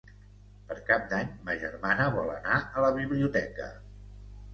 [0.69, 3.69] Per Cap d'Any ma germana vol anar a la biblioteca.